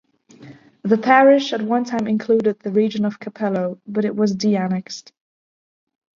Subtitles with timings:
[0.81, 5.13] The parish at one time included the region of Capelo, but it was de-annexed.